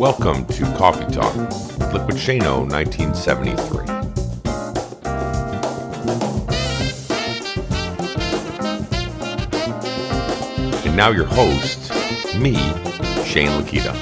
[0.00, 1.36] Welcome to Coffee Talk,
[1.92, 3.86] Liquid Shano 1973.
[10.86, 11.90] And now your host,
[12.38, 12.54] me,
[13.26, 13.92] Shane Lakita.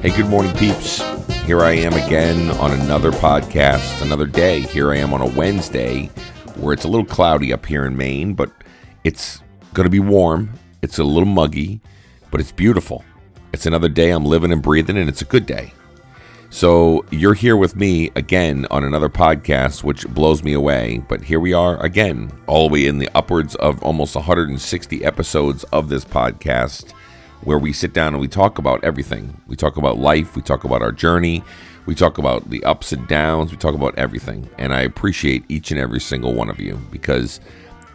[0.00, 1.02] Hey, good morning, peeps.
[1.46, 4.60] Here I am again on another podcast, another day.
[4.60, 6.06] Here I am on a Wednesday
[6.54, 8.52] where it's a little cloudy up here in Maine, but
[9.02, 9.40] it's
[9.74, 10.52] going to be warm.
[10.82, 11.80] It's a little muggy,
[12.30, 13.04] but it's beautiful.
[13.52, 15.72] It's another day I'm living and breathing, and it's a good day.
[16.52, 20.98] So you're here with me again on another podcast, which blows me away.
[21.08, 25.62] But here we are again, all the way in the upwards of almost 160 episodes
[25.64, 26.90] of this podcast,
[27.42, 29.40] where we sit down and we talk about everything.
[29.46, 31.44] We talk about life, we talk about our journey,
[31.86, 34.50] we talk about the ups and downs, we talk about everything.
[34.58, 37.40] And I appreciate each and every single one of you because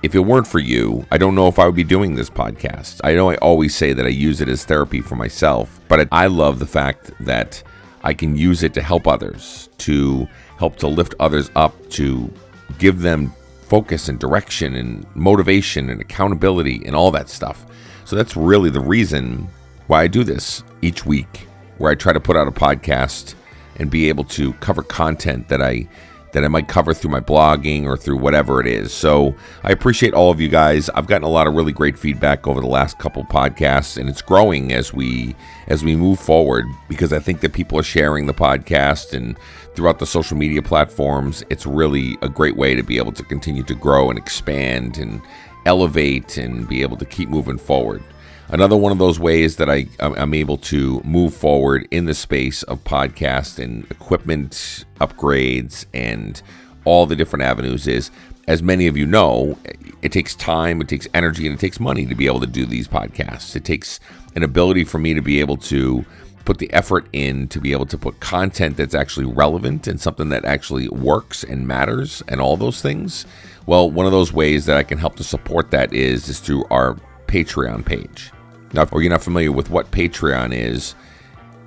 [0.05, 3.01] if it weren't for you, I don't know if I would be doing this podcast.
[3.03, 6.27] I know I always say that I use it as therapy for myself, but I
[6.27, 7.63] love the fact that
[8.03, 10.27] I can use it to help others, to
[10.59, 12.31] help to lift others up, to
[12.77, 13.33] give them
[13.63, 17.65] focus and direction and motivation and accountability and all that stuff.
[18.05, 19.49] So that's really the reason
[19.87, 21.47] why I do this each week,
[21.79, 23.33] where I try to put out a podcast
[23.77, 25.87] and be able to cover content that I
[26.35, 28.93] that I might cover through my blogging or through whatever it is.
[28.93, 29.33] So
[29.63, 30.89] I appreciate all of you guys.
[30.89, 34.21] I've gotten a lot of really great feedback over the last couple podcasts, and it's
[34.21, 35.33] growing as we
[35.67, 39.39] as we move forward because I think that people are sharing the podcast and
[39.75, 41.41] throughout the social media platforms.
[41.49, 45.21] It's really a great way to be able to continue to grow and expand and
[45.65, 48.03] elevate and be able to keep moving forward.
[48.49, 52.61] Another one of those ways that I, I'm able to move forward in the space
[52.63, 56.41] of podcast and equipment upgrades and
[56.85, 58.11] all the different avenues is,
[58.47, 59.57] as many of you know,
[60.03, 62.67] it takes time, it takes energy, and it takes money to be able to do
[62.67, 63.55] these podcasts.
[63.55, 63.99] It takes
[64.35, 66.05] an ability for me to be able to
[66.45, 70.29] put the effort in to be able to put content that's actually relevant and something
[70.29, 73.25] that actually works and matters and all those things.
[73.65, 76.65] Well, one of those ways that I can help to support that is is through
[76.65, 78.31] our Patreon page.
[78.77, 80.95] If you're not familiar with what Patreon is,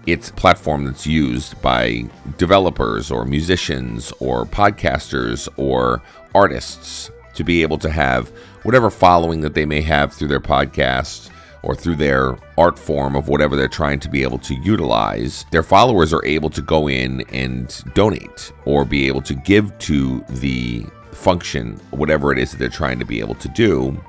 [0.07, 2.05] it's a platform that's used by
[2.39, 6.03] developers or musicians or podcasters or
[6.35, 8.29] artists to be able to have
[8.63, 11.31] whatever following that they may have through their podcast
[11.63, 15.63] or through their art form of whatever they're trying to be able to utilize, their
[15.63, 20.85] followers are able to go in and donate or be able to give to the
[21.13, 24.01] function, whatever it is that they're trying to be able to do.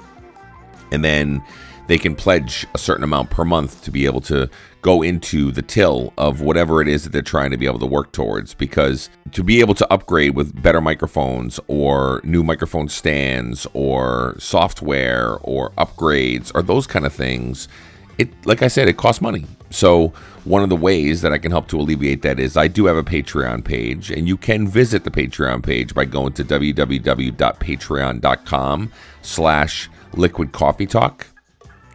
[0.91, 1.43] And then
[1.89, 4.47] they can pledge a certain amount per month to be able to
[4.83, 7.88] go into the till of whatever it is that they're trying to be able to
[7.88, 8.53] work towards.
[8.53, 15.39] Because to be able to upgrade with better microphones or new microphone stands or software
[15.41, 17.67] or upgrades or those kind of things,
[18.19, 19.47] it like I said, it costs money.
[19.72, 20.09] So
[20.44, 22.97] one of the ways that I can help to alleviate that is I do have
[22.97, 28.91] a Patreon page, and you can visit the Patreon page by going to www.patreon.com
[29.23, 31.25] slash liquid coffee talk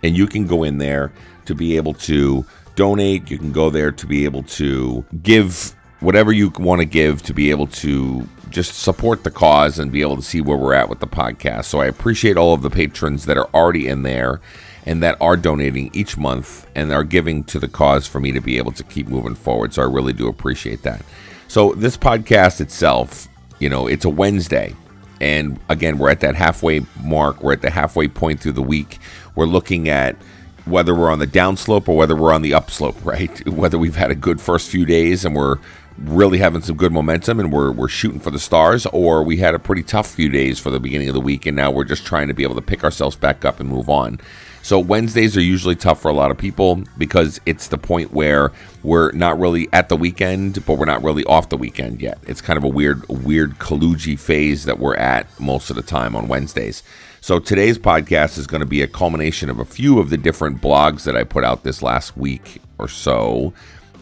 [0.04, 1.10] and you can go in there
[1.47, 2.44] to be able to
[2.76, 3.31] donate.
[3.31, 7.32] You can go there to be able to give whatever you want to give to
[7.32, 10.91] be able to just support the cause and be able to see where we're at
[10.91, 11.65] with the podcast.
[11.65, 14.42] So I appreciate all of the patrons that are already in there
[14.84, 18.41] and that are donating each month and are giving to the cause for me to
[18.41, 19.72] be able to keep moving forward.
[19.72, 21.03] So I really do appreciate that.
[21.48, 23.26] So this podcast itself,
[23.59, 24.76] you know, it's a Wednesday.
[25.21, 27.42] And again, we're at that halfway mark.
[27.42, 28.98] We're at the halfway point through the week.
[29.34, 30.17] We're looking at
[30.65, 33.47] whether we're on the downslope or whether we're on the upslope, right?
[33.49, 35.56] Whether we've had a good first few days and we're
[35.99, 39.55] really having some good momentum and we're, we're shooting for the stars, or we had
[39.55, 42.05] a pretty tough few days for the beginning of the week and now we're just
[42.05, 44.19] trying to be able to pick ourselves back up and move on.
[44.65, 48.51] So Wednesdays are usually tough for a lot of people because it's the point where
[48.83, 52.19] we're not really at the weekend, but we're not really off the weekend yet.
[52.27, 56.16] It's kind of a weird, weird Kaluji phase that we're at most of the time
[56.16, 56.83] on Wednesdays.
[57.24, 60.60] So today's podcast is going to be a culmination of a few of the different
[60.60, 63.54] blogs that I put out this last week or so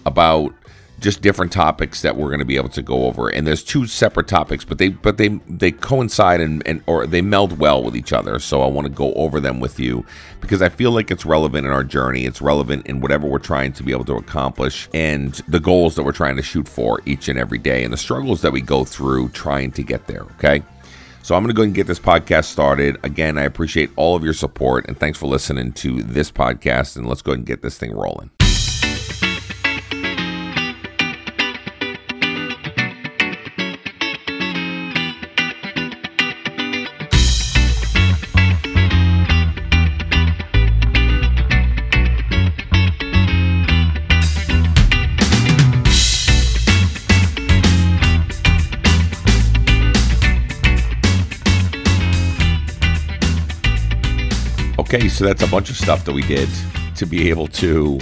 [0.04, 0.52] about
[0.98, 3.28] just different topics that we're going to be able to go over.
[3.28, 7.22] And there's two separate topics but they but they they coincide and, and or they
[7.22, 8.40] meld well with each other.
[8.40, 10.04] So i want to go over them with you
[10.40, 12.24] because i feel like it's relevant in our journey.
[12.24, 16.02] It's relevant in whatever we're trying to be able to accomplish and the goals that
[16.02, 18.84] we're trying to shoot for each and every day and the struggles that we go
[18.84, 20.60] through trying to get there okay
[21.22, 22.98] so I'm going to go and get this podcast started.
[23.02, 26.96] Again, I appreciate all of your support and thanks for listening to this podcast.
[26.96, 28.30] And let's go and get this thing rolling.
[54.94, 56.50] Okay, so that's a bunch of stuff that we did
[56.96, 57.98] to be able to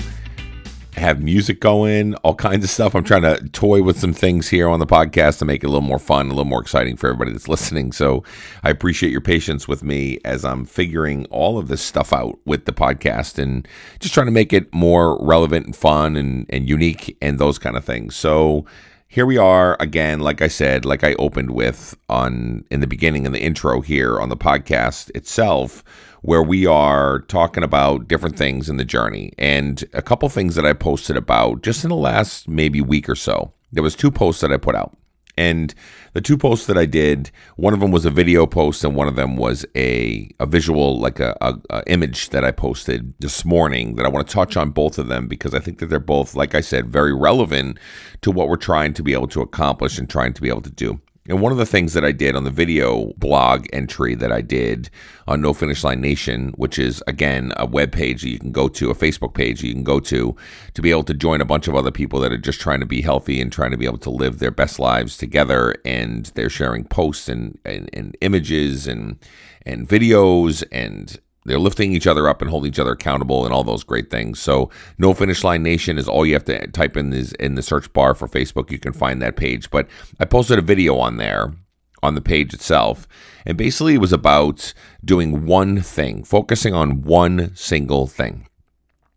[0.94, 2.96] have music going, all kinds of stuff.
[2.96, 5.70] I'm trying to toy with some things here on the podcast to make it a
[5.70, 7.92] little more fun, a little more exciting for everybody that's listening.
[7.92, 8.24] So
[8.64, 12.64] I appreciate your patience with me as I'm figuring all of this stuff out with
[12.64, 13.68] the podcast and
[14.00, 17.76] just trying to make it more relevant and fun and, and unique and those kind
[17.76, 18.16] of things.
[18.16, 18.66] So
[19.06, 23.26] here we are again like i said like i opened with on in the beginning
[23.26, 25.82] in the intro here on the podcast itself
[26.22, 30.66] where we are talking about different things in the journey and a couple things that
[30.66, 33.52] I posted about just in the last maybe week or so.
[33.72, 34.96] There was two posts that I put out.
[35.38, 35.74] And
[36.12, 39.08] the two posts that I did, one of them was a video post, and one
[39.08, 43.42] of them was a, a visual, like a, a, a, image that I posted this
[43.42, 43.94] morning.
[43.94, 46.34] That I want to touch on both of them because I think that they're both,
[46.34, 47.78] like I said, very relevant
[48.20, 50.70] to what we're trying to be able to accomplish and trying to be able to
[50.70, 51.00] do.
[51.28, 54.40] And one of the things that I did on the video blog entry that I
[54.40, 54.90] did
[55.28, 58.68] on No Finish Line Nation, which is again a web page that you can go
[58.68, 60.34] to, a Facebook page you can go to,
[60.74, 62.86] to be able to join a bunch of other people that are just trying to
[62.86, 65.74] be healthy and trying to be able to live their best lives together.
[65.84, 69.18] And they're sharing posts and, and, and images and
[69.66, 73.64] and videos and they're lifting each other up and holding each other accountable and all
[73.64, 74.38] those great things.
[74.40, 77.62] So, No Finish Line Nation is all you have to type in is in the
[77.62, 78.70] search bar for Facebook.
[78.70, 79.70] You can find that page.
[79.70, 79.88] But
[80.18, 81.54] I posted a video on there
[82.02, 83.06] on the page itself,
[83.44, 84.72] and basically it was about
[85.04, 88.46] doing one thing, focusing on one single thing.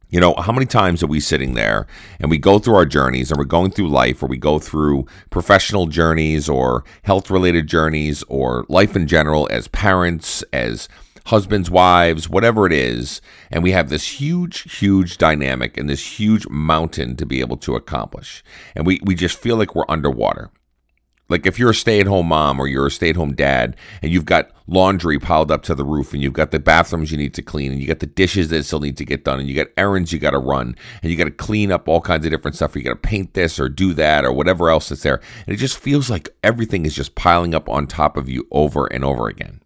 [0.09, 1.87] You know, how many times are we sitting there
[2.19, 5.07] and we go through our journeys and we're going through life or we go through
[5.31, 10.87] professional journeys or health related journeys or life in general as parents, as
[11.25, 13.21] husbands, wives, whatever it is.
[13.51, 17.75] And we have this huge, huge dynamic and this huge mountain to be able to
[17.75, 18.43] accomplish.
[18.75, 20.51] And we, we just feel like we're underwater.
[21.29, 23.77] Like if you're a stay at home mom or you're a stay at home dad
[24.01, 27.17] and you've got laundry piled up to the roof and you've got the bathrooms you
[27.17, 29.49] need to clean and you got the dishes that still need to get done and
[29.49, 32.25] you got errands you got to run and you got to clean up all kinds
[32.25, 32.75] of different stuff.
[32.75, 35.21] You got to paint this or do that or whatever else that's there.
[35.47, 38.85] And it just feels like everything is just piling up on top of you over
[38.85, 39.62] and over again.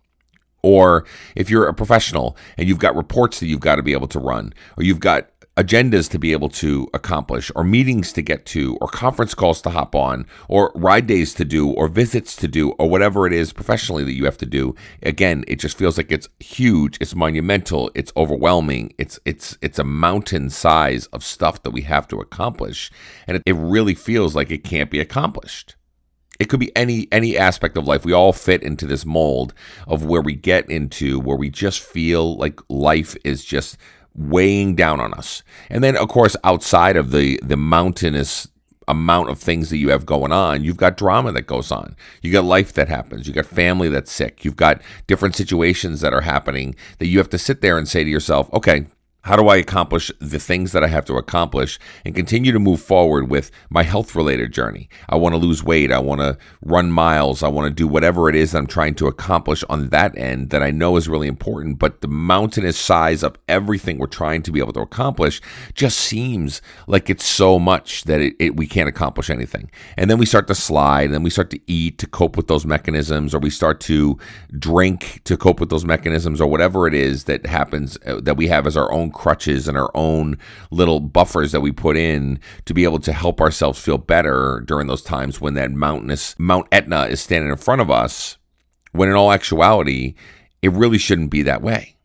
[0.68, 4.10] Or if you're a professional and you've got reports that you've got to be able
[4.10, 8.46] to run, or you've got agendas to be able to accomplish, or meetings to get
[8.48, 12.50] to, or conference calls to hop on, or ride days to do, or visits to
[12.50, 14.76] do, or whatever it is professionally that you have to do.
[15.04, 19.86] Again, it just feels like it's huge, it's monumental, it's overwhelming, it's it's it's a
[19.86, 22.92] mountain size of stuff that we have to accomplish,
[23.26, 25.77] and it, it really feels like it can't be accomplished
[26.40, 28.06] it could be any any aspect of life.
[28.06, 29.54] We all fit into this mold
[29.88, 33.78] of where we get into where we just feel like life is just
[34.16, 35.44] weighing down on us.
[35.70, 38.48] And then of course outside of the the mountainous
[38.90, 41.96] amount of things that you have going on you've got drama that goes on.
[42.22, 43.28] You got life that happens.
[43.28, 44.46] You got family that's sick.
[44.46, 48.04] You've got different situations that are happening that you have to sit there and say
[48.04, 48.86] to yourself okay
[49.28, 52.82] how do I accomplish the things that I have to accomplish and continue to move
[52.82, 54.88] forward with my health related journey?
[55.10, 55.92] I want to lose weight.
[55.92, 57.44] I want to run miles.
[57.44, 60.64] I want to do whatever it is I'm trying to accomplish on that end that
[60.64, 61.78] I know is really important.
[61.78, 65.42] But the mountainous size of everything we're trying to be able to accomplish
[65.74, 69.70] just seems like it's so much that it, it, we can't accomplish anything.
[69.98, 72.48] And then we start to slide and then we start to eat to cope with
[72.48, 74.18] those mechanisms or we start to
[74.58, 78.48] drink to cope with those mechanisms or whatever it is that happens uh, that we
[78.48, 80.38] have as our own crutches and our own
[80.72, 84.88] little buffers that we put in to be able to help ourselves feel better during
[84.88, 88.38] those times when that mountainous Mount Etna is standing in front of us.
[88.92, 90.16] When in all actuality,
[90.62, 91.98] it really shouldn't be that way.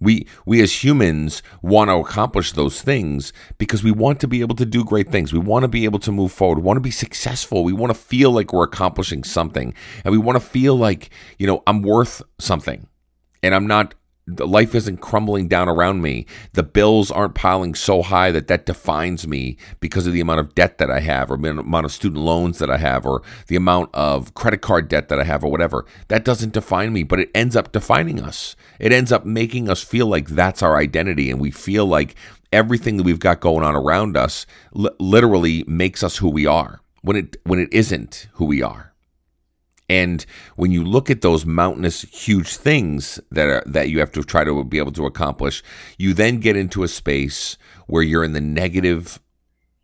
[0.00, 4.56] We we as humans want to accomplish those things because we want to be able
[4.56, 5.32] to do great things.
[5.32, 6.58] We want to be able to move forward.
[6.58, 7.64] We want to be successful.
[7.64, 9.74] We want to feel like we're accomplishing something.
[10.04, 12.88] And we want to feel like, you know, I'm worth something.
[13.42, 13.94] And I'm not
[14.26, 16.26] life isn't crumbling down around me.
[16.52, 20.54] The bills aren't piling so high that that defines me because of the amount of
[20.54, 23.56] debt that I have, or the amount of student loans that I have, or the
[23.56, 25.86] amount of credit card debt that I have, or whatever.
[26.08, 28.56] That doesn't define me, but it ends up defining us.
[28.80, 32.16] It ends up making us feel like that's our identity, and we feel like
[32.52, 36.80] everything that we've got going on around us li- literally makes us who we are
[37.02, 38.92] when it when it isn't who we are.
[39.88, 40.26] And
[40.56, 44.44] when you look at those mountainous, huge things that are, that you have to try
[44.44, 45.62] to be able to accomplish,
[45.96, 49.20] you then get into a space where you're in the negative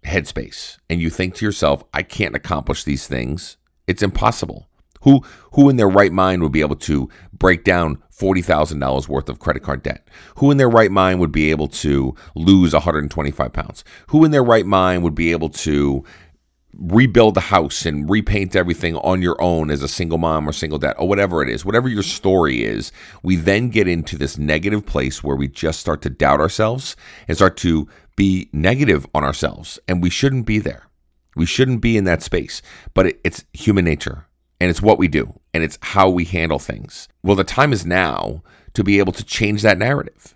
[0.05, 3.57] headspace, and you think to yourself, "I can't accomplish these things.
[3.87, 4.69] It's impossible."
[5.03, 9.09] Who who in their right mind would be able to break down forty thousand dollars
[9.09, 10.07] worth of credit card debt?
[10.37, 13.85] Who in their right mind would be able to lose 125 pounds?
[14.09, 16.05] Who in their right mind would be able to
[16.77, 20.79] rebuild the house and repaint everything on your own as a single mom or single
[20.79, 24.87] dad or whatever it is, whatever your story is, we then get into this negative
[24.87, 26.97] place where we just start to doubt ourselves
[27.29, 29.79] and start to be negative on ourselves.
[29.87, 30.89] And we shouldn't be there.
[31.35, 32.61] We shouldn't be in that space,
[32.95, 34.27] but it, it's human nature
[34.61, 37.09] and it's what we do and it's how we handle things.
[37.23, 38.43] Well, the time is now
[38.75, 40.35] to be able to change that narrative.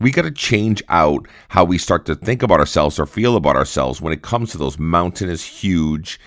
[0.00, 3.56] We got to change out how we start to think about ourselves or feel about
[3.56, 6.20] ourselves when it comes to those mountainous, huge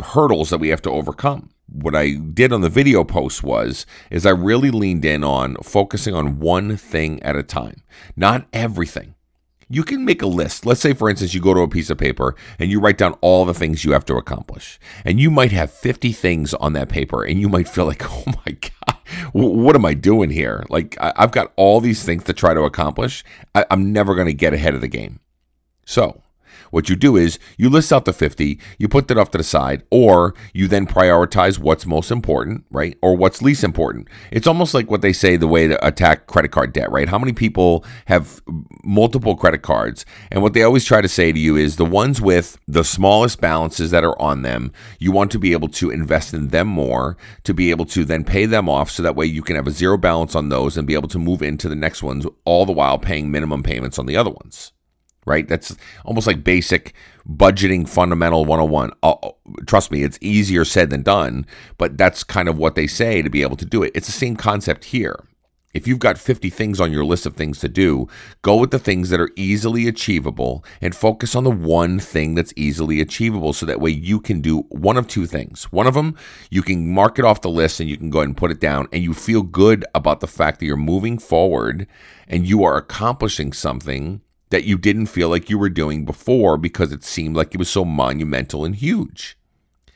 [0.00, 1.50] hurdles that we have to overcome.
[1.66, 6.14] What I did on the video post was is I really leaned in on focusing
[6.14, 7.82] on one thing at a time,
[8.14, 9.14] not everything
[9.72, 10.66] you can make a list.
[10.66, 13.14] Let's say, for instance, you go to a piece of paper and you write down
[13.22, 14.78] all the things you have to accomplish.
[15.04, 18.24] And you might have 50 things on that paper, and you might feel like, oh
[18.26, 18.98] my God,
[19.32, 20.64] what am I doing here?
[20.68, 23.24] Like, I've got all these things to try to accomplish.
[23.54, 25.20] I'm never going to get ahead of the game.
[25.84, 26.21] So,
[26.72, 29.44] what you do is you list out the 50, you put that off to the
[29.44, 32.96] side, or you then prioritize what's most important, right?
[33.02, 34.08] Or what's least important.
[34.30, 37.08] It's almost like what they say the way to attack credit card debt, right?
[37.08, 38.42] How many people have
[38.82, 40.06] multiple credit cards?
[40.30, 43.38] And what they always try to say to you is the ones with the smallest
[43.38, 47.18] balances that are on them, you want to be able to invest in them more
[47.44, 49.70] to be able to then pay them off so that way you can have a
[49.70, 52.72] zero balance on those and be able to move into the next ones, all the
[52.72, 54.72] while paying minimum payments on the other ones
[55.26, 55.48] right?
[55.48, 56.94] That's almost like basic
[57.28, 58.92] budgeting fundamental 101.
[59.02, 59.14] Uh,
[59.66, 61.46] trust me, it's easier said than done,
[61.78, 63.92] but that's kind of what they say to be able to do it.
[63.94, 65.24] It's the same concept here.
[65.74, 68.06] If you've got 50 things on your list of things to do,
[68.42, 72.52] go with the things that are easily achievable and focus on the one thing that's
[72.56, 75.64] easily achievable so that way you can do one of two things.
[75.72, 76.16] One of them,
[76.50, 78.60] you can mark it off the list and you can go ahead and put it
[78.60, 81.86] down and you feel good about the fact that you're moving forward
[82.28, 84.20] and you are accomplishing something
[84.52, 87.70] that you didn't feel like you were doing before because it seemed like it was
[87.70, 89.38] so monumental and huge.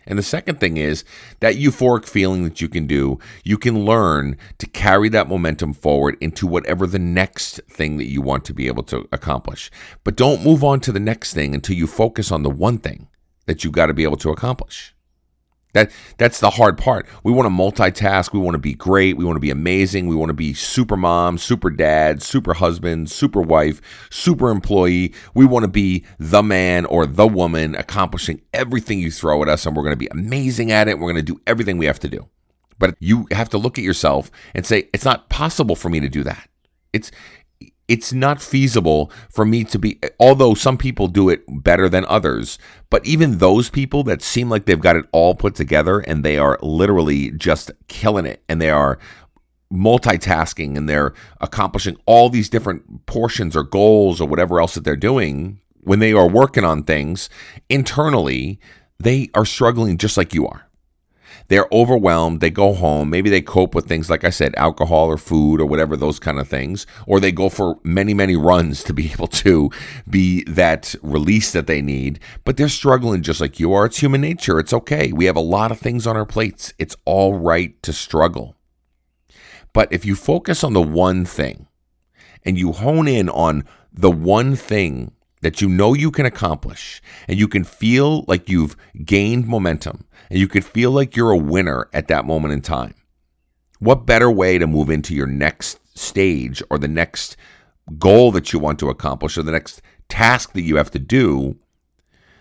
[0.06, 1.04] And the second thing is
[1.40, 6.16] that euphoric feeling that you can do, you can learn to carry that momentum forward
[6.22, 9.70] into whatever the next thing that you want to be able to accomplish.
[10.04, 13.08] But don't move on to the next thing until you focus on the one thing
[13.44, 14.95] that you've got to be able to accomplish.
[15.76, 17.06] That that's the hard part.
[17.23, 18.33] We want to multitask.
[18.33, 19.18] We want to be great.
[19.18, 20.06] We want to be amazing.
[20.06, 25.12] We want to be super mom, super dad, super husband, super wife, super employee.
[25.35, 29.66] We want to be the man or the woman accomplishing everything you throw at us,
[29.66, 30.99] and we're going to be amazing at it.
[30.99, 32.26] We're going to do everything we have to do.
[32.78, 36.09] But you have to look at yourself and say, it's not possible for me to
[36.09, 36.49] do that.
[36.95, 37.11] It's
[37.88, 42.58] it's not feasible for me to be although some people do it better than others
[42.90, 46.36] but even those people that seem like they've got it all put together and they
[46.36, 48.98] are literally just killing it and they are
[49.72, 54.96] multitasking and they're accomplishing all these different portions or goals or whatever else that they're
[54.96, 57.28] doing when they are working on things
[57.68, 58.60] internally
[58.98, 60.65] they are struggling just like you are
[61.48, 62.40] they're overwhelmed.
[62.40, 63.10] They go home.
[63.10, 66.38] Maybe they cope with things like I said, alcohol or food or whatever, those kind
[66.38, 66.86] of things.
[67.06, 69.70] Or they go for many, many runs to be able to
[70.08, 72.18] be that release that they need.
[72.44, 73.86] But they're struggling just like you are.
[73.86, 74.58] It's human nature.
[74.58, 75.12] It's okay.
[75.12, 76.72] We have a lot of things on our plates.
[76.78, 78.56] It's all right to struggle.
[79.72, 81.68] But if you focus on the one thing
[82.44, 85.12] and you hone in on the one thing
[85.42, 90.38] that you know you can accomplish and you can feel like you've gained momentum and
[90.38, 92.94] you can feel like you're a winner at that moment in time.
[93.78, 97.36] What better way to move into your next stage or the next
[97.98, 101.56] goal that you want to accomplish or the next task that you have to do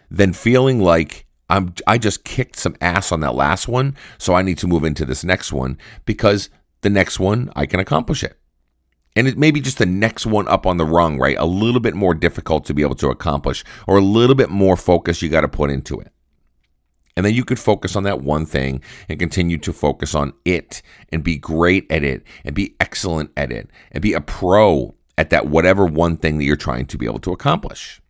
[0.10, 4.42] than feeling like I'm I just kicked some ass on that last one, so I
[4.42, 6.50] need to move into this next one because
[6.82, 8.40] the next one I can accomplish it
[9.16, 11.38] and it may be just the next one up on the rung, right?
[11.38, 14.76] A little bit more difficult to be able to accomplish, or a little bit more
[14.76, 16.12] focus you got to put into it.
[17.18, 20.82] And then you could focus on that one thing and continue to focus on it
[21.14, 25.30] and be great at it and be excellent at it and be a pro at
[25.30, 28.02] that whatever one thing that you're trying to be able to accomplish.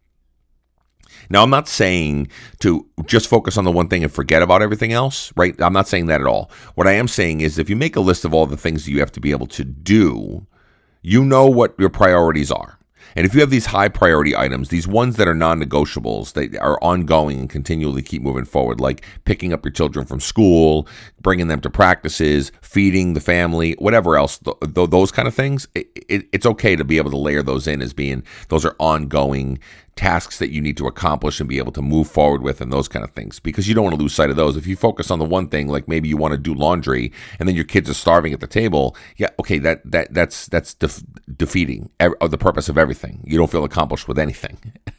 [1.30, 4.92] Now, I'm not saying to just focus on the one thing and forget about everything
[4.92, 5.60] else, right?
[5.62, 6.52] I'm not saying that at all.
[6.76, 8.92] What I am saying is if you make a list of all the things that
[8.92, 10.46] you have to be able to do,
[11.06, 12.80] you know what your priorities are.
[13.16, 16.58] And if you have these high priority items, these ones that are non negotiables, they
[16.58, 20.88] are ongoing and continually keep moving forward, like picking up your children from school,
[21.22, 25.68] bringing them to practices, feeding the family, whatever else, th- th- those kind of things,
[25.76, 28.76] it, it, it's okay to be able to layer those in as being those are
[28.80, 29.60] ongoing
[29.96, 32.88] tasks that you need to accomplish and be able to move forward with and those
[32.88, 34.58] kind of things because you don't want to lose sight of those.
[34.58, 37.48] If you focus on the one thing like maybe you want to do laundry and
[37.48, 41.04] then your kids are starving at the table yeah okay that that that's that's def-
[41.38, 43.22] defeating the purpose of everything.
[43.26, 44.58] You don't feel accomplished with anything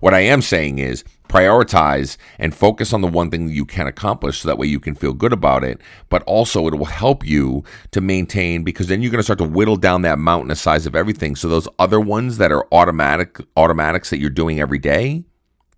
[0.00, 3.86] What I am saying is prioritize and focus on the one thing that you can
[3.86, 7.26] accomplish so that way you can feel good about it, but also it will help
[7.26, 10.56] you to maintain because then you're going to start to whittle down that mountain the
[10.56, 11.36] size of everything.
[11.36, 15.24] So those other ones that are automatic automatics that you're doing every day,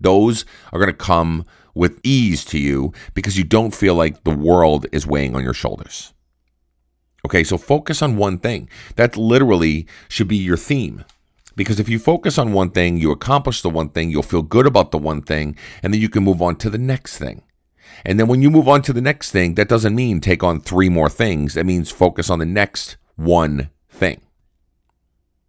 [0.00, 4.34] those are going to come with ease to you because you don't feel like the
[4.34, 6.12] world is weighing on your shoulders.
[7.24, 8.68] Okay, so focus on one thing.
[8.96, 11.04] That literally should be your theme.
[11.58, 14.64] Because if you focus on one thing, you accomplish the one thing, you'll feel good
[14.64, 17.42] about the one thing, and then you can move on to the next thing.
[18.04, 20.60] And then when you move on to the next thing, that doesn't mean take on
[20.60, 21.54] three more things.
[21.54, 24.20] That means focus on the next one thing.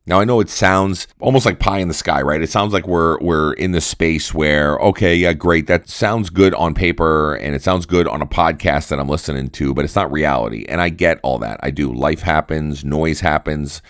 [0.08, 2.42] Now I know it sounds almost like pie in the sky, right?
[2.42, 6.56] It sounds like we're we're in this space where okay, yeah, great, that sounds good
[6.56, 9.96] on paper and it sounds good on a podcast that I'm listening to, but it's
[9.96, 10.66] not reality.
[10.68, 11.60] And I get all that.
[11.62, 11.94] I do.
[11.94, 13.84] Life happens, noise happens,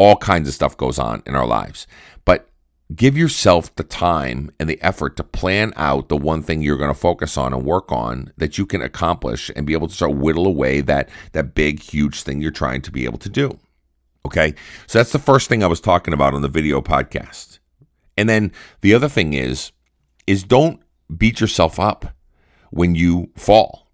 [0.00, 1.86] all kinds of stuff goes on in our lives.
[2.24, 2.48] But
[2.96, 6.88] give yourself the time and the effort to plan out the one thing you're going
[6.92, 10.14] to focus on and work on that you can accomplish and be able to start
[10.14, 13.58] whittle away that that big huge thing you're trying to be able to do.
[14.24, 14.54] Okay.
[14.86, 17.58] So that's the first thing I was talking about on the video podcast.
[18.16, 19.70] And then the other thing is,
[20.26, 20.80] is don't
[21.14, 22.16] beat yourself up
[22.70, 23.89] when you fall.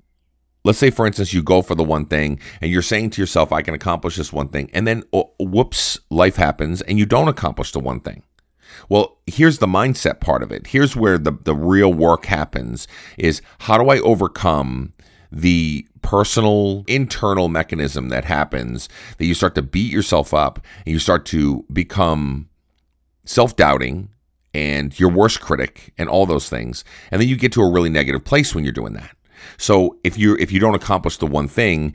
[0.67, 3.53] Let's say, for instance, you go for the one thing and you're saying to yourself,
[3.53, 4.69] I can accomplish this one thing.
[4.73, 8.25] And then, oh, whoops, life happens and you don't accomplish the one thing.
[8.89, 10.67] Well, here's the mindset part of it.
[10.67, 14.93] Here's where the, the real work happens is how do I overcome
[15.31, 20.99] the personal internal mechanism that happens that you start to beat yourself up and you
[20.99, 22.49] start to become
[23.25, 24.09] self-doubting
[24.53, 26.83] and your worst critic and all those things
[27.13, 29.17] and then you get to a really negative place when you're doing that
[29.57, 31.95] so if you if you don't accomplish the one thing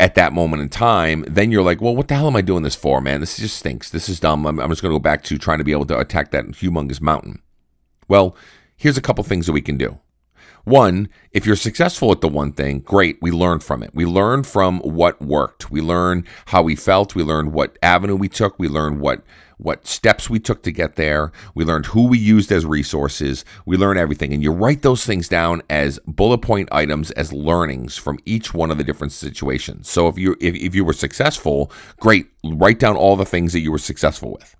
[0.00, 2.62] at that moment in time, then you're like, well, what the hell am I doing
[2.62, 3.20] this for, man?
[3.20, 3.90] This just stinks.
[3.90, 4.46] This is dumb.
[4.46, 6.46] I'm, I'm just going to go back to trying to be able to attack that
[6.46, 7.42] humongous mountain.
[8.08, 8.34] Well,
[8.76, 9.98] here's a couple things that we can do.
[10.70, 13.18] One, if you're successful at the one thing, great.
[13.20, 13.90] We learn from it.
[13.92, 15.68] We learn from what worked.
[15.68, 17.16] We learn how we felt.
[17.16, 18.56] We learned what avenue we took.
[18.56, 19.24] We learned what
[19.56, 21.32] what steps we took to get there.
[21.56, 23.44] We learned who we used as resources.
[23.66, 24.32] We learn everything.
[24.32, 28.70] And you write those things down as bullet point items, as learnings from each one
[28.70, 29.90] of the different situations.
[29.90, 32.30] So if you if, if you were successful, great.
[32.44, 34.56] Write down all the things that you were successful with.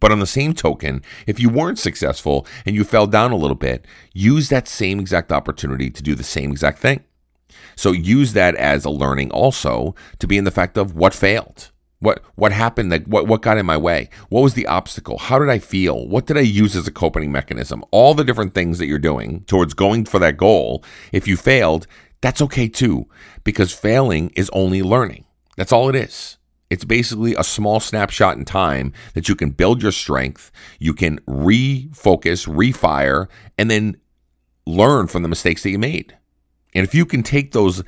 [0.00, 3.56] But on the same token, if you weren't successful and you fell down a little
[3.56, 7.04] bit, use that same exact opportunity to do the same exact thing.
[7.76, 11.70] So use that as a learning also to be in the fact of what failed.
[12.00, 14.10] What what happened that what what got in my way?
[14.28, 15.16] What was the obstacle?
[15.16, 16.06] How did I feel?
[16.06, 17.82] What did I use as a coping mechanism?
[17.90, 20.84] All the different things that you're doing towards going for that goal.
[21.10, 21.86] If you failed,
[22.20, 23.08] that's okay too
[23.44, 25.24] because failing is only learning.
[25.56, 26.36] That's all it is.
[26.68, 31.20] It's basically a small snapshot in time that you can build your strength, you can
[31.20, 33.96] refocus, refire, and then
[34.66, 36.16] learn from the mistakes that you made.
[36.74, 37.82] And if you can take those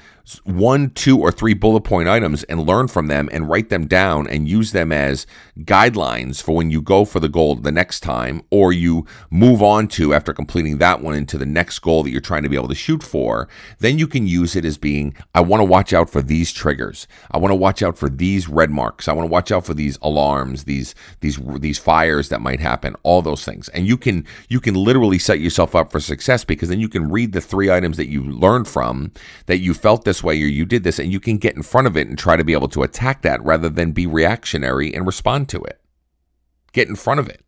[0.44, 4.26] one, two, or three bullet point items and learn from them and write them down
[4.26, 5.26] and use them as
[5.60, 9.86] guidelines for when you go for the goal the next time, or you move on
[9.88, 12.68] to after completing that one into the next goal that you're trying to be able
[12.68, 16.10] to shoot for, then you can use it as being I want to watch out
[16.10, 17.06] for these triggers.
[17.30, 19.08] I want to watch out for these red marks.
[19.08, 22.96] I want to watch out for these alarms, these these these fires that might happen,
[23.02, 23.68] all those things.
[23.70, 27.10] And you can you can literally set yourself up for success because then you can
[27.10, 29.12] read the three items that you learned from from
[29.46, 31.86] that you felt this way or you did this, and you can get in front
[31.86, 35.06] of it and try to be able to attack that rather than be reactionary and
[35.06, 35.80] respond to it.
[36.72, 37.44] Get in front of it.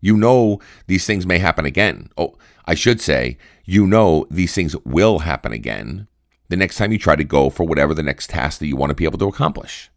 [0.00, 2.10] You know these things may happen again.
[2.16, 6.06] Oh, I should say, you know these things will happen again
[6.48, 8.90] the next time you try to go for whatever the next task that you want
[8.90, 9.90] to be able to accomplish.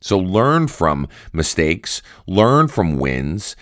[0.00, 3.56] So learn from mistakes, learn from wins,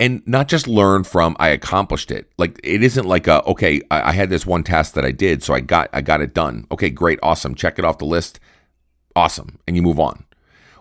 [0.00, 2.30] and not just learn from I accomplished it.
[2.38, 5.42] Like it isn't like a okay, I, I, had this one task that I did,
[5.42, 6.66] so I got I got it done.
[6.70, 7.54] Okay, great, awesome.
[7.54, 8.38] Check it off the list.
[9.16, 10.24] Awesome, and you move on.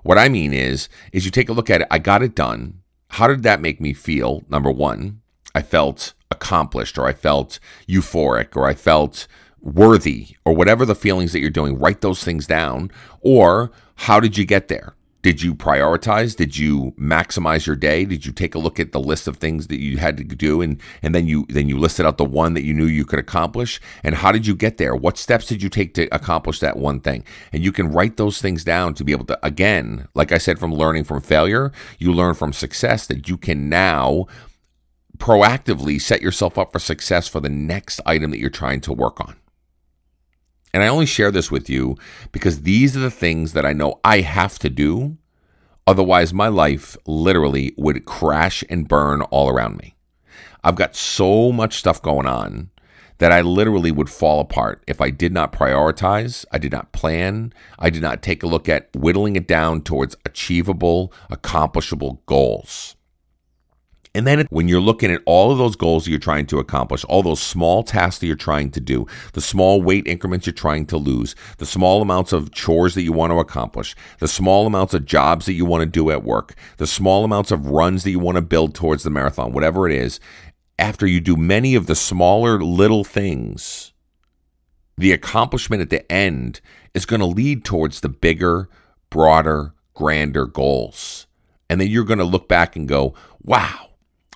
[0.04, 1.88] What I mean is, is you take a look at it.
[1.90, 2.82] I got it done.
[3.12, 4.44] How did that make me feel?
[4.48, 5.22] Number one,
[5.56, 9.28] I felt accomplished, or I felt euphoric, or I felt
[9.60, 11.80] worthy, or whatever the feelings that you're doing.
[11.80, 12.92] Write those things down.
[13.22, 14.96] Or how did you get there?
[15.24, 16.36] Did you prioritize?
[16.36, 18.06] Did you maximize your day?
[18.06, 20.62] Did you take a look at the list of things that you had to do
[20.62, 23.20] and and then you then you listed out the one that you knew you could
[23.20, 23.82] accomplish?
[24.04, 24.96] And how did you get there?
[24.96, 27.24] What steps did you take to accomplish that one thing?
[27.52, 30.60] And you can write those things down to be able to again, like I said
[30.60, 34.28] from learning from failure, you learn from success that you can now
[35.18, 39.20] proactively set yourself up for success for the next item that you're trying to work
[39.20, 39.36] on.
[40.78, 41.98] And I only share this with you
[42.32, 45.18] because these are the things that I know I have to do
[45.88, 49.96] Otherwise, my life literally would crash and burn all around me.
[50.62, 52.72] I've got so much stuff going on
[53.20, 57.54] that I literally would fall apart if I did not prioritize, I did not plan,
[57.80, 62.97] I did not take a look at whittling it down towards achievable, accomplishable goals.
[64.16, 67.04] And then when you're looking at all of those goals that you're trying to accomplish,
[67.06, 70.86] all those small tasks that you're trying to do, the small weight increments you're trying
[70.88, 74.94] to lose, the small amounts of chores that you want to accomplish, the small amounts
[74.94, 78.12] of jobs that you want to do at work, the small amounts of runs that
[78.12, 80.20] you want to build towards the marathon, whatever it is,
[80.80, 83.94] after you do many of the smaller little things,
[84.98, 86.62] the accomplishment at the end
[86.94, 88.70] is going to lead towards the bigger,
[89.10, 91.28] broader, grander goals.
[91.70, 93.87] And then you're going to look back and go, wow,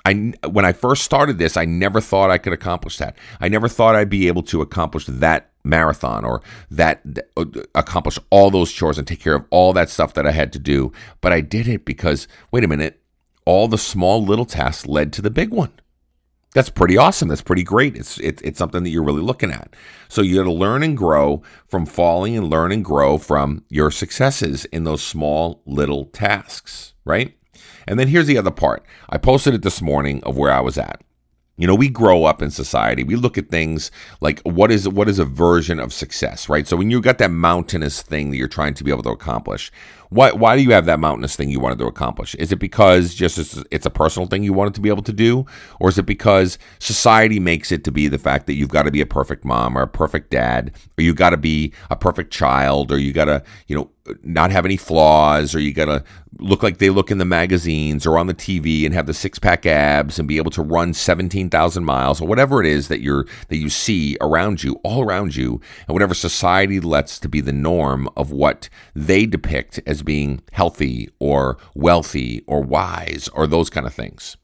[0.05, 3.17] I when I first started this, I never thought I could accomplish that.
[3.39, 7.01] I never thought I'd be able to accomplish that marathon or that
[7.37, 10.51] uh, accomplish all those chores and take care of all that stuff that I had
[10.53, 10.91] to do.
[11.21, 13.01] But I did it because wait a minute,
[13.45, 15.71] all the small little tasks led to the big one.
[16.53, 17.29] That's pretty awesome.
[17.29, 17.95] That's pretty great.
[17.95, 19.73] It's it, it's something that you're really looking at.
[20.09, 23.89] So you got to learn and grow from falling and learn and grow from your
[23.89, 27.37] successes in those small little tasks, right?
[27.91, 28.85] And then here's the other part.
[29.09, 31.01] I posted it this morning of where I was at.
[31.57, 33.03] You know, we grow up in society.
[33.03, 36.65] We look at things like what is what is a version of success, right?
[36.65, 39.73] So when you've got that mountainous thing that you're trying to be able to accomplish,
[40.11, 42.35] why why do you have that mountainous thing you wanted to accomplish?
[42.35, 43.37] Is it because just
[43.71, 45.45] it's, a personal thing you wanted to be able to do,
[45.79, 48.91] or is it because society makes it to be the fact that you've got to
[48.91, 52.31] be a perfect mom or a perfect dad, or you got to be a perfect
[52.31, 53.89] child, or you got to you know
[54.23, 56.03] not have any flaws, or you got to
[56.39, 59.37] look like they look in the magazines or on the TV and have the six
[59.37, 63.25] pack abs and be able to run 17,000 miles or whatever it is that you're
[63.49, 67.53] that you see around you, all around you, and whatever society lets to be the
[67.53, 73.85] norm of what they depict as being healthy or wealthy or wise or those kind
[73.85, 74.37] of things.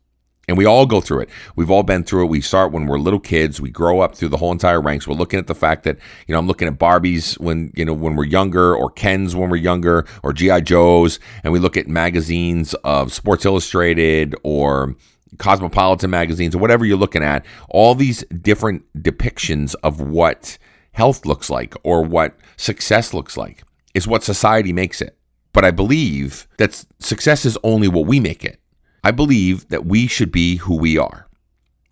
[0.50, 1.30] And we all go through it.
[1.58, 2.30] We've all been through it.
[2.30, 3.60] We start when we're little kids.
[3.60, 5.06] We grow up through the whole entire ranks.
[5.06, 7.94] We're looking at the fact that, you know, I'm looking at Barbies when, you know,
[7.94, 10.62] when we're younger or Kens when we're younger or G.I.
[10.62, 11.20] Joes.
[11.44, 14.96] And we look at magazines of Sports Illustrated or
[15.38, 17.46] Cosmopolitan magazines or whatever you're looking at.
[17.70, 20.58] All these different depictions of what
[20.94, 25.17] health looks like or what success looks like is what society makes it.
[25.58, 28.62] But I believe that success is only what we make it.
[29.04, 31.28] I believe that we should be who we are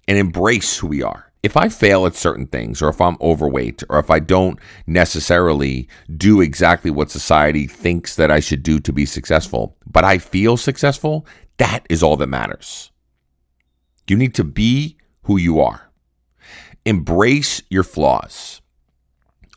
[0.07, 1.31] and embrace who we are.
[1.41, 5.89] If I fail at certain things, or if I'm overweight, or if I don't necessarily
[6.15, 10.57] do exactly what society thinks that I should do to be successful, but I feel
[10.57, 11.25] successful,
[11.57, 12.91] that is all that matters.
[14.07, 15.89] You need to be who you are.
[16.85, 18.61] Embrace your flaws.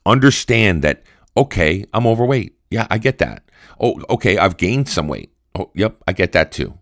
[0.07, 1.03] Understand that,
[1.37, 2.58] okay, I'm overweight.
[2.71, 3.43] Yeah, I get that.
[3.81, 5.33] Oh, okay, I've gained some weight.
[5.55, 6.79] Oh, yep, I get that too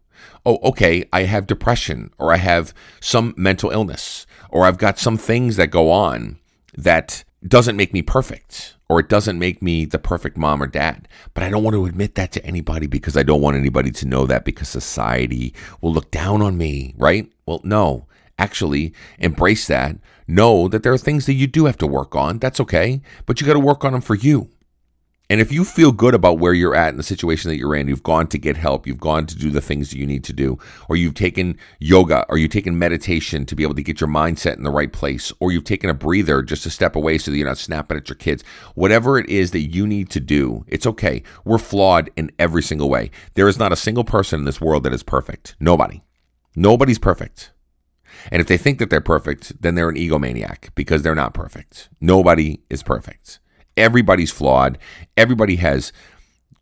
[0.47, 5.19] oh, okay, I have depression or I have some mental illness or I've got some
[5.19, 6.39] things that go on
[6.77, 11.09] that doesn't make me perfect or it doesn't make me the perfect mom or dad.
[11.35, 14.07] But I don't want to admit that to anybody because I don't want anybody to
[14.07, 17.31] know that because society will look down on me, right?
[17.45, 18.07] Well, no.
[18.39, 19.97] Actually, embrace that.
[20.29, 22.39] Know that there are things that you do have to work on.
[22.39, 23.01] That's okay.
[23.25, 24.51] But you got to work on them for you.
[25.29, 27.89] And if you feel good about where you're at in the situation that you're in,
[27.89, 30.33] you've gone to get help, you've gone to do the things that you need to
[30.33, 30.57] do,
[30.89, 34.57] or you've taken yoga, or you've taken meditation to be able to get your mindset
[34.57, 37.37] in the right place, or you've taken a breather just to step away so that
[37.37, 38.45] you're not snapping at your kids.
[38.77, 41.25] Whatever it is that you need to do, it's okay.
[41.45, 43.11] We're flawed in every single way.
[43.35, 45.57] There is not a single person in this world that is perfect.
[45.59, 46.05] Nobody.
[46.55, 47.51] Nobody's perfect.
[48.31, 51.89] And if they think that they're perfect, then they're an egomaniac because they're not perfect.
[52.01, 53.41] Nobody is perfect.
[53.77, 54.79] Everybody's flawed.
[55.17, 55.93] Everybody has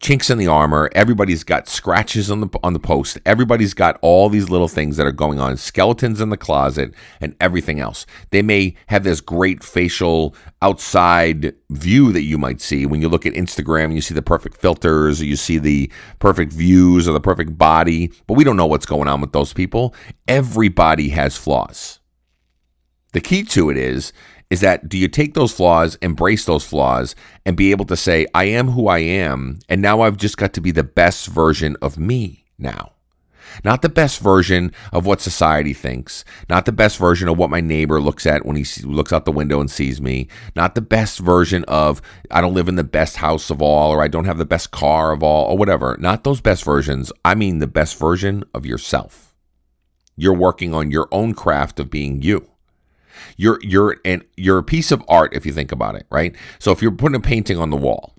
[0.04, 0.90] chinks in the armor.
[0.94, 3.18] Everybody's got scratches on the on the post.
[3.24, 7.34] Everybody's got all these little things that are going on, skeletons in the closet, and
[7.40, 8.04] everything else.
[8.30, 13.24] They may have this great facial outside view that you might see when you look
[13.24, 17.12] at Instagram and you see the perfect filters, or you see the perfect views or
[17.12, 19.94] the perfect body, but we don't know what's going on with those people.
[20.28, 22.00] Everybody has flaws.
[23.12, 24.12] The key to it is
[24.50, 28.26] is that do you take those flaws, embrace those flaws, and be able to say,
[28.34, 31.76] I am who I am, and now I've just got to be the best version
[31.82, 32.92] of me now?
[33.62, 37.60] Not the best version of what society thinks, not the best version of what my
[37.60, 41.20] neighbor looks at when he looks out the window and sees me, not the best
[41.20, 44.38] version of I don't live in the best house of all, or I don't have
[44.38, 45.96] the best car of all, or whatever.
[46.00, 47.12] Not those best versions.
[47.24, 49.34] I mean the best version of yourself.
[50.16, 52.48] You're working on your own craft of being you.
[53.36, 56.34] You're you're and you're a piece of art if you think about it, right?
[56.58, 58.14] So if you're putting a painting on the wall,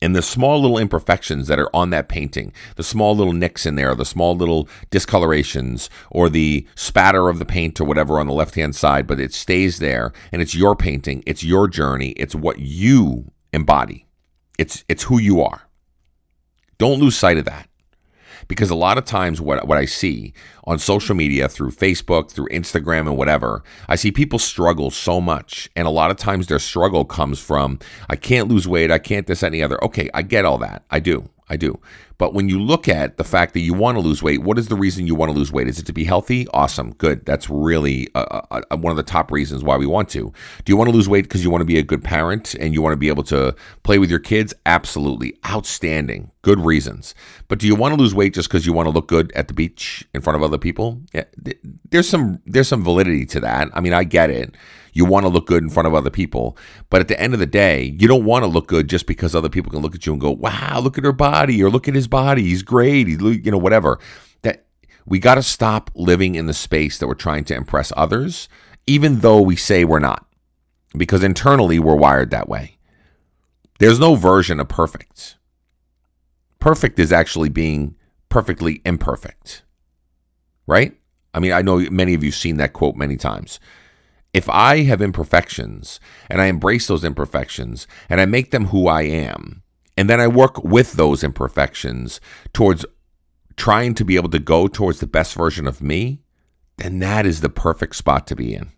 [0.00, 3.74] And the small little imperfections that are on that painting, the small little nicks in
[3.74, 8.32] there, the small little discolorations, or the spatter of the paint or whatever on the
[8.32, 12.34] left hand side, but it stays there and it's your painting, it's your journey, it's
[12.34, 14.06] what you embody.
[14.58, 15.62] It's it's who you are.
[16.78, 17.68] Don't lose sight of that.
[18.46, 20.32] Because a lot of times, what, what I see
[20.64, 25.68] on social media through Facebook, through Instagram, and whatever, I see people struggle so much.
[25.74, 29.26] And a lot of times their struggle comes from, I can't lose weight, I can't
[29.26, 29.82] this, any other.
[29.84, 30.84] Okay, I get all that.
[30.90, 31.28] I do.
[31.48, 31.80] I do.
[32.18, 34.68] But when you look at the fact that you want to lose weight, what is
[34.68, 35.68] the reason you want to lose weight?
[35.68, 36.48] Is it to be healthy?
[36.48, 36.92] Awesome.
[36.94, 37.24] Good.
[37.24, 40.32] That's really uh, uh, uh, one of the top reasons why we want to.
[40.64, 42.74] Do you want to lose weight because you want to be a good parent and
[42.74, 43.54] you want to be able to
[43.84, 44.52] play with your kids?
[44.66, 45.38] Absolutely.
[45.46, 46.32] Outstanding.
[46.42, 47.14] Good reasons.
[47.46, 49.48] But do you want to lose weight just because you want to look good at
[49.48, 51.00] the beach in front of other people?
[51.12, 51.24] Yeah,
[51.90, 53.68] there's some there's some validity to that.
[53.74, 54.54] I mean, I get it.
[54.92, 56.56] You want to look good in front of other people.
[56.90, 59.32] But at the end of the day, you don't want to look good just because
[59.34, 61.86] other people can look at you and go, wow, look at her body or look
[61.86, 62.42] at his body.
[62.42, 63.06] He's great.
[63.06, 63.98] He, you know, whatever.
[64.42, 64.66] That
[65.06, 68.48] we got to stop living in the space that we're trying to impress others,
[68.86, 70.26] even though we say we're not,
[70.96, 72.78] because internally we're wired that way.
[73.78, 75.36] There's no version of perfect.
[76.58, 77.94] Perfect is actually being
[78.28, 79.62] perfectly imperfect,
[80.66, 80.96] right?
[81.32, 83.60] I mean, I know many of you have seen that quote many times
[84.32, 89.02] if I have imperfections and I embrace those imperfections and I make them who I
[89.02, 89.62] am,
[89.98, 92.20] and then I work with those imperfections
[92.52, 92.86] towards
[93.56, 96.22] trying to be able to go towards the best version of me,
[96.76, 98.70] then that is the perfect spot to be in.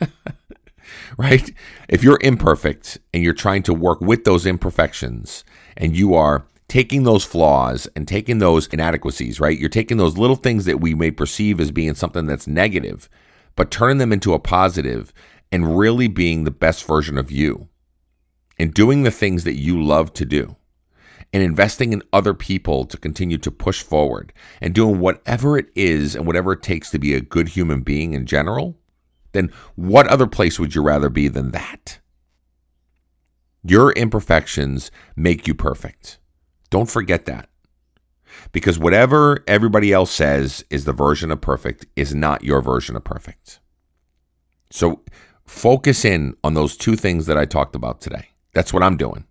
[1.16, 1.54] right?
[1.88, 5.44] If you're imperfect and you're trying to work with those imperfections
[5.76, 9.56] and you are taking those flaws and taking those inadequacies, right?
[9.56, 13.08] You're taking those little things that we may perceive as being something that's negative
[13.56, 15.12] but turning them into a positive
[15.52, 17.68] and really being the best version of you
[18.58, 20.56] and doing the things that you love to do
[21.34, 26.14] and investing in other people to continue to push forward and doing whatever it is
[26.14, 28.78] and whatever it takes to be a good human being in general,
[29.32, 31.98] then what other place would you rather be than that?
[33.64, 36.18] Your imperfections make you perfect.
[36.70, 37.48] Don't forget that.
[38.52, 43.02] Because whatever everybody else says is the version of perfect is not your version of
[43.02, 43.58] perfect.
[44.70, 45.02] So
[45.46, 48.28] focus in on those two things that I talked about today.
[48.52, 49.26] That's what I'm doing.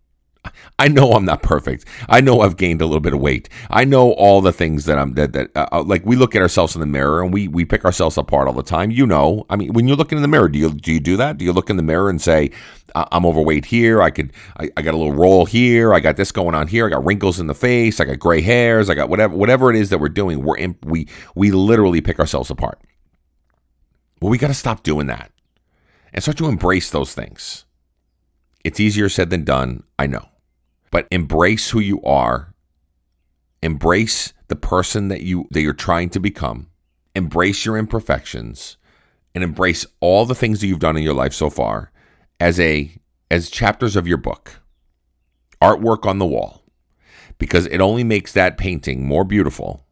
[0.80, 1.86] I know I'm not perfect.
[2.10, 3.48] I know I've gained a little bit of weight.
[3.70, 6.42] I know all the things that I'm that that uh, uh like we look at
[6.42, 8.92] ourselves in the mirror and we we pick ourselves apart all the time.
[8.92, 11.16] You know, I mean, when you're looking in the mirror, do you do you do
[11.18, 11.38] that?
[11.38, 12.52] Do you look in the mirror and say,
[12.96, 14.02] I'm overweight here.
[14.02, 15.94] I could I, I got a little roll here.
[15.94, 16.88] I got this going on here.
[16.88, 18.00] I got wrinkles in the face.
[18.00, 18.90] I got gray hairs.
[18.90, 20.44] I got whatever whatever it is that we're doing.
[20.44, 22.82] We're in, we we literally pick ourselves apart.
[24.22, 25.32] Well, we got to stop doing that
[26.14, 27.66] and start to embrace those things.
[28.64, 29.84] It's easier said than done.
[30.00, 30.30] I know
[30.94, 32.54] but embrace who you are.
[33.64, 36.68] Embrace the person that you that you're trying to become.
[37.16, 38.78] Embrace your imperfections
[39.34, 41.92] and embrace all the things that you've done in your life so far
[42.40, 42.96] as a
[43.32, 44.62] as chapters of your book.
[45.60, 46.62] Artwork on the wall.
[47.40, 49.88] Because it only makes that painting more beautiful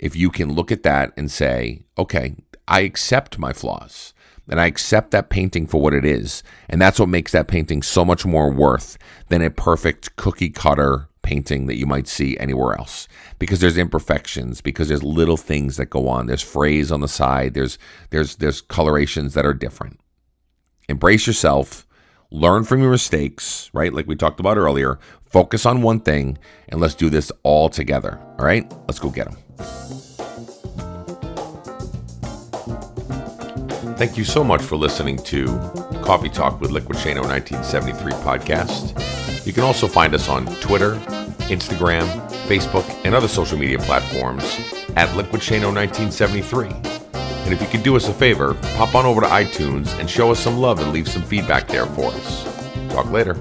[0.00, 2.34] if you can look at that and say, "Okay,
[2.70, 4.14] I accept my flaws."
[4.50, 6.42] and I accept that painting for what it is.
[6.68, 11.08] And that's what makes that painting so much more worth than a perfect cookie cutter
[11.22, 13.06] painting that you might see anywhere else.
[13.38, 16.26] Because there's imperfections because there's little things that go on.
[16.26, 17.54] There's phrase on the side.
[17.54, 17.78] There's
[18.10, 20.00] there's there's colorations that are different.
[20.88, 21.86] Embrace yourself.
[22.32, 23.92] Learn from your mistakes right?
[23.92, 24.98] Like we talked about earlier.
[25.24, 28.18] Focus on one thing and let's do this all together.
[28.38, 28.70] All right?
[28.88, 30.09] Let's go get them
[34.00, 35.44] Thank you so much for listening to
[36.02, 39.46] Coffee Talk with Liquid Shano 1973 podcast.
[39.46, 40.94] You can also find us on Twitter,
[41.50, 42.06] Instagram,
[42.48, 44.58] Facebook, and other social media platforms
[44.96, 46.68] at Liquid Shano 1973.
[47.12, 50.30] And if you could do us a favor, pop on over to iTunes and show
[50.30, 52.44] us some love and leave some feedback there for us.
[52.94, 53.34] Talk later.